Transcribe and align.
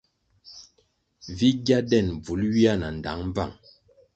Vi 1.37 1.49
gya 1.65 1.79
den 1.89 2.07
bvul 2.21 2.41
ywia 2.47 2.73
na 2.77 2.87
ndtang 2.97 3.23
bvang, 3.33 3.53